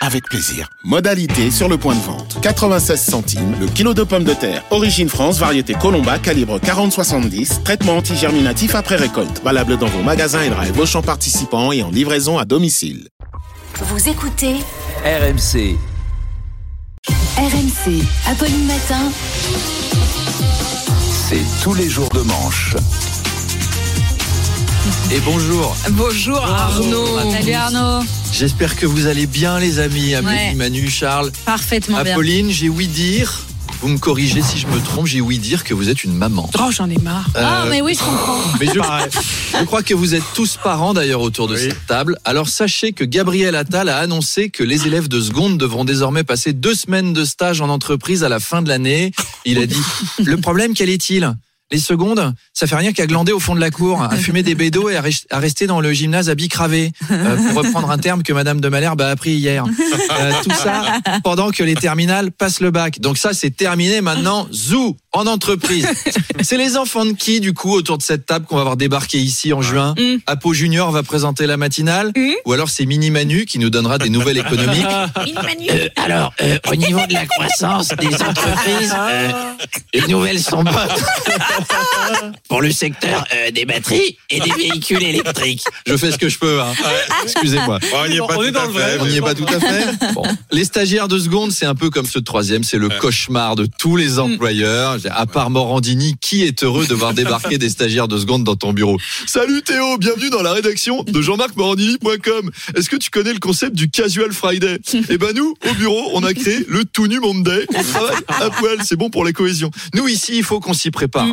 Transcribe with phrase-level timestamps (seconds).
[0.00, 0.68] avec plaisir.
[0.82, 2.38] Modalité sur le point de vente.
[2.40, 4.64] 96 centimes le kilo de pommes de terre.
[4.70, 7.62] Origine France, variété Colomba, calibre 40-70.
[7.62, 9.42] Traitement antigerminatif après récolte.
[9.44, 13.08] Valable dans vos magasins et drive Auchan participants et en livraison à domicile.
[13.82, 14.56] Vous écoutez
[15.04, 15.76] RMC.
[17.36, 19.10] RMC, Apolline Matin.
[21.28, 22.76] C'est tous les jours de manche.
[25.12, 25.74] Et bonjour.
[25.90, 27.30] Bonjour Arnaud.
[27.30, 28.04] Salut Arnaud.
[28.32, 30.14] J'espère que vous allez bien, les amis.
[30.14, 30.54] Amélie, Ouais.
[30.54, 31.30] Manu, Charles.
[31.44, 32.12] Parfaitement bien.
[32.12, 33.40] Apolline, j'ai ouï dire,
[33.82, 36.48] vous me corrigez si je me trompe, j'ai ouï dire que vous êtes une maman.
[36.58, 37.28] Oh, j'en ai marre.
[37.34, 38.38] Ah, Euh, mais oui, je comprends.
[38.60, 42.16] mais je, je crois que vous êtes tous parents d'ailleurs autour de cette table.
[42.24, 46.52] Alors sachez que Gabriel Attal a annoncé que les élèves de seconde devront désormais passer
[46.54, 49.12] deux semaines de stage en entreprise à la fin de l'année.
[49.44, 49.82] Il a dit,
[50.24, 51.34] le problème, quel est-il?
[51.72, 54.54] Les secondes, ça fait rien qu'à glander au fond de la cour, à fumer des
[54.54, 57.98] bédos et à, res- à rester dans le gymnase à bicravé, euh, pour reprendre un
[57.98, 59.64] terme que Madame de Malherbe a appris hier.
[59.64, 60.84] Euh, tout ça
[61.24, 63.00] pendant que les terminales passent le bac.
[63.00, 64.48] Donc ça, c'est terminé maintenant.
[64.52, 65.86] Zou en entreprise.
[66.42, 69.18] C'est les enfants de qui, du coup, autour de cette table qu'on va voir débarquer
[69.18, 69.94] ici en juin?
[69.98, 70.16] Mm.
[70.26, 72.32] Apo Junior va présenter la matinale Mm.
[72.46, 74.86] Ou alors c'est Mini Manu qui nous donnera des nouvelles économiques
[75.70, 79.28] Euh, alors, euh, au niveau de la croissance des entreprises, euh,
[79.94, 80.74] les nouvelles sont bonnes
[82.48, 85.64] pour le secteur euh, des batteries et des véhicules électriques.
[85.86, 86.60] Je fais ce que je peux.
[86.60, 86.72] Hein.
[87.22, 87.78] Excusez-moi.
[87.94, 88.98] On n'y est pas tout à fait.
[89.00, 90.12] On n'y est pas tout à fait.
[90.14, 90.22] Bon.
[90.50, 92.64] Les stagiaires de seconde, c'est un peu comme ceux de troisième.
[92.64, 94.98] C'est le cauchemar de tous les employeurs.
[95.10, 98.72] À part Morandini, qui est heureux de voir débarquer des stagiaires de seconde dans ton
[98.72, 98.98] bureau?
[99.26, 102.50] Salut Théo, bienvenue dans la rédaction de jean-marc-morandini.com.
[102.76, 104.78] Est-ce que tu connais le concept du casual Friday?
[105.08, 107.66] Eh ben nous, au bureau, on a créé le tout nu Monday.
[107.74, 109.70] On travaille à poil, c'est bon pour la cohésion.
[109.94, 111.26] Nous ici, il faut qu'on s'y prépare.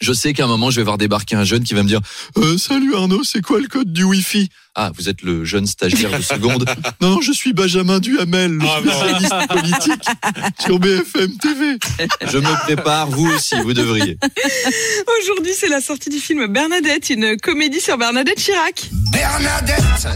[0.00, 2.00] Je sais qu'à un moment, je vais voir débarquer un jeune qui va me dire
[2.38, 4.48] euh, Salut Arnaud, c'est quoi le code du Wi-Fi?
[4.74, 6.64] Ah, vous êtes le jeune stagiaire de seconde.
[7.02, 8.92] non, non, je suis Benjamin Duhamel, le Ah, non.
[8.92, 10.04] spécialiste politique
[10.58, 11.76] sur BFM TV.
[12.32, 14.16] Je me prépare, vous aussi, vous devriez.
[15.20, 18.88] Aujourd'hui, c'est la sortie du film Bernadette, une comédie sur Bernadette Chirac.
[19.12, 20.08] Bernadette,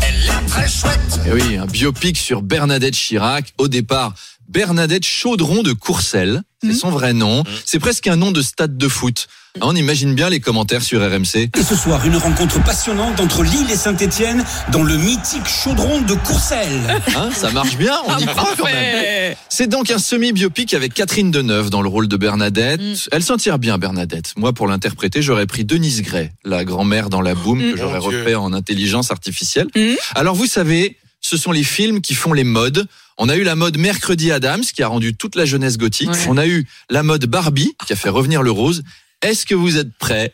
[0.00, 1.20] elle est très chouette.
[1.26, 3.52] Eh oui, un biopic sur Bernadette Chirac.
[3.58, 4.14] Au départ,
[4.50, 7.44] Bernadette Chaudron de Courcelles, c'est son vrai nom.
[7.64, 9.28] C'est presque un nom de stade de foot.
[9.60, 11.50] Ah, On imagine bien les commentaires sur RMC.
[11.56, 16.14] Et ce soir, une rencontre passionnante entre Lille et Saint-Etienne dans le mythique chaudron de
[16.14, 17.00] Courcelles.
[17.16, 19.36] Hein, ça marche bien, on y croit quand même.
[19.48, 22.80] C'est donc un semi-biopic avec Catherine Deneuve dans le rôle de Bernadette.
[22.80, 22.94] Mm.
[23.12, 24.32] Elle s'en tire bien, Bernadette.
[24.36, 28.34] Moi, pour l'interpréter, j'aurais pris Denise Gray, la grand-mère dans la boum, que j'aurais refait
[28.34, 29.68] en intelligence artificielle.
[30.16, 32.86] Alors, vous savez, ce sont les films qui font les modes.
[33.22, 36.08] On a eu la mode Mercredi Adams, qui a rendu toute la jeunesse gothique.
[36.08, 36.26] Ouais.
[36.28, 38.82] On a eu la mode Barbie, qui a fait revenir le rose.
[39.20, 40.32] Est-ce que vous êtes prêts?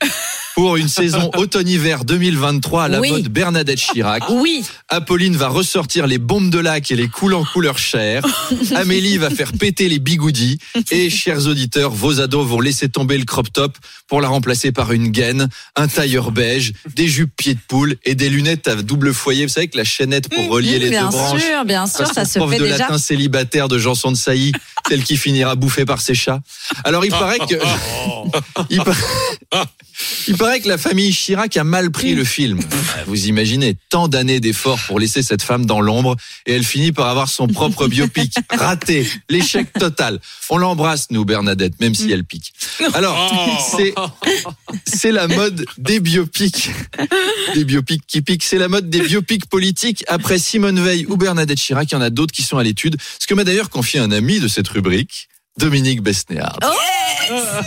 [0.57, 3.11] Pour une saison automne-hiver 2023 à la Oui.
[3.11, 4.65] mode Bernadette Chirac Oui.
[4.89, 8.25] Apolline va ressortir les bombes de lac et les coules en couleur chair.
[8.75, 10.59] Amélie va faire péter les bigoudis.
[10.91, 13.77] Et, chers auditeurs, vos ados vont laisser tomber le crop top
[14.09, 18.15] pour la remplacer par une gaine, un tailleur beige, des jupes pieds de poule et
[18.15, 19.45] des lunettes à double foyer.
[19.45, 21.43] Vous savez, avec la chaînette pour relier les bien deux branches.
[21.43, 22.79] sûr, bien sûr, ça se prof fait de déjà.
[22.79, 24.53] latin célibataire de Janson de Sailly,
[24.89, 26.41] tel qui finira bouffé par ses chats.
[26.85, 27.55] Alors, il paraît que...
[28.71, 29.67] il, pa-
[30.29, 32.61] il paraît que la famille Chirac a mal pris le film.
[33.07, 37.09] Vous imaginez, tant d'années d'efforts pour laisser cette femme dans l'ombre et elle finit par
[37.09, 38.35] avoir son propre biopic.
[38.51, 40.21] Raté, l'échec total.
[40.51, 42.53] On l'embrasse, nous, Bernadette, même si elle pique.
[42.95, 43.33] Alors,
[43.77, 43.95] c'est,
[44.85, 46.71] c'est la mode des biopics.
[47.55, 48.45] Des biopics qui piquent.
[48.45, 50.05] C'est la mode des biopics politiques.
[50.09, 52.97] Après Simone Veil ou Bernadette Chirac, il y en a d'autres qui sont à l'étude.
[53.19, 55.29] Ce que m'a d'ailleurs confié un ami de cette rubrique.
[55.59, 56.59] Dominique Besnéard.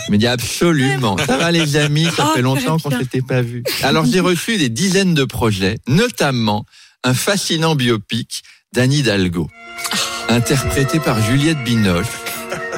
[0.08, 1.16] Il me dit absolument.
[1.18, 3.64] Ça va les amis, ça Oh, fait longtemps qu'on s'était pas vus.
[3.82, 6.64] Alors j'ai reçu des dizaines de projets, notamment
[7.02, 8.42] un fascinant biopic
[8.72, 9.50] d'Anne Hidalgo,
[10.28, 12.06] interprété par Juliette Binoche.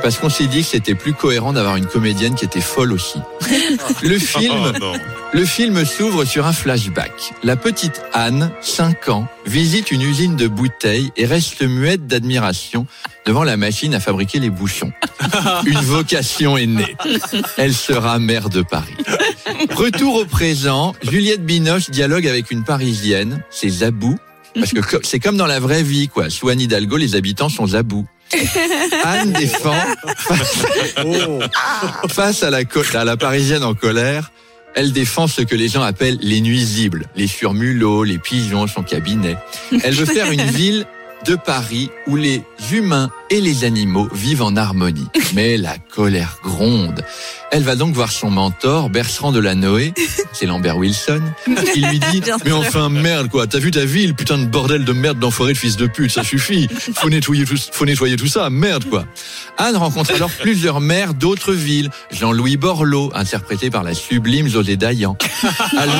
[0.02, 3.18] Parce qu'on s'est dit que c'était plus cohérent d'avoir une comédienne qui était folle aussi.
[4.02, 4.92] Le film, Oh,
[5.32, 7.32] le film s'ouvre sur un flashback.
[7.42, 12.86] La petite Anne, 5 ans, visite une usine de bouteilles et reste muette d'admiration
[13.24, 14.92] devant la machine à fabriquer les bouchons.
[15.66, 16.96] Une vocation est née.
[17.56, 18.96] Elle sera maire de Paris.
[19.74, 24.18] Retour au présent, Juliette Binoche dialogue avec une Parisienne, c'est Zabou.
[24.54, 26.28] Parce que c'est comme dans la vraie vie, quoi.
[26.28, 28.06] Sous Anne Hidalgo, les habitants sont Zabou.
[29.04, 29.74] Anne défend
[30.16, 30.64] face,
[32.12, 32.60] face à, la,
[32.94, 34.32] à la Parisienne en colère
[34.74, 39.36] Elle défend ce que les gens appellent les nuisibles, les surmulots, les pigeons, son cabinet.
[39.82, 40.86] Elle veut faire une ville
[41.24, 42.42] de Paris où les
[42.72, 45.06] humains et les animaux vivent en harmonie.
[45.34, 47.04] Mais la colère gronde.
[47.50, 49.92] Elle va donc voir son mentor, Bertrand Delanoë,
[50.32, 51.22] c'est Lambert Wilson,
[51.72, 54.92] qui lui dit Mais enfin, merde quoi, t'as vu ta ville, putain de bordel de
[54.92, 56.68] merde d'enfoiré de fils de pute, ça suffit.
[56.94, 59.04] Faut nettoyer tout, faut nettoyer tout ça, merde quoi.
[59.58, 61.90] Anne rencontre alors plusieurs maires d'autres villes.
[62.10, 65.16] Jean-Louis Borloo, interprété par la sublime José Dayan.
[65.76, 65.92] Alain,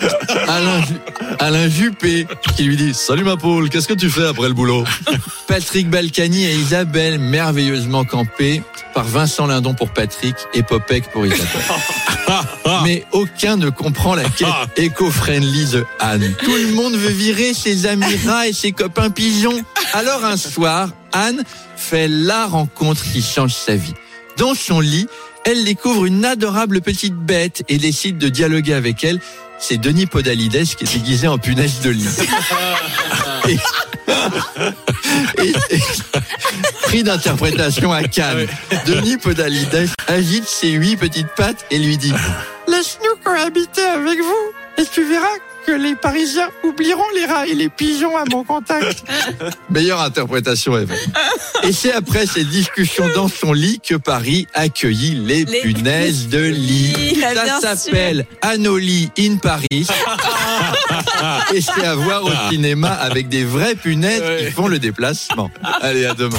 [0.48, 0.94] Alain, Ju-
[1.38, 4.84] Alain Juppé, qui lui dit Salut ma poule, qu'est-ce que tu fais après le boulot?
[5.46, 8.62] Patrick Balkany et Isabelle, merveilleusement campés
[8.94, 11.46] par Vincent Lindon pour Patrick et Popek pour Isabelle.
[12.84, 16.34] Mais aucun ne comprend la quête éco-friendly de Anne.
[16.42, 19.62] Tout le monde veut virer ses amis rats et ses copains pigeons.
[19.94, 21.42] Alors un soir, Anne
[21.76, 23.94] fait la rencontre qui change sa vie.
[24.36, 25.06] Dans son lit,
[25.44, 29.20] elle découvre une adorable petite bête et décide de dialoguer avec elle.
[29.58, 32.06] C'est Denis Podalides qui est déguisé en punaise de lit.
[33.48, 33.58] Et-
[35.42, 35.80] et- et-
[36.82, 38.46] prix d'interprétation à Cannes.
[38.86, 42.12] Denis Podalides agite ses huit petites pattes et lui dit
[42.66, 44.52] Laisse-nous cohabiter avec vous
[44.82, 45.26] et tu verras
[45.68, 49.04] que les Parisiens oublieront les rats et les pigeons à mon contact.
[49.70, 50.94] Meilleure interprétation ever.
[51.62, 56.42] Et c'est après ces discussions dans son lit que Paris accueillit les, Les punaises de
[56.42, 56.94] lit.
[57.16, 59.66] bien Ça s'appelle Anoli in Paris.
[61.54, 65.50] Et c'est à voir au cinéma avec des vraies punaises qui font le déplacement.
[65.82, 66.38] Allez, à demain.